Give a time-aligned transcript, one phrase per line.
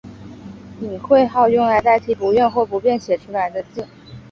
[0.79, 3.85] 隐讳号用来代替不愿或不便写出来的字。